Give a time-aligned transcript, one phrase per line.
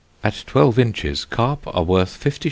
[0.23, 2.39] At twelve inches, carp are worth 50_s.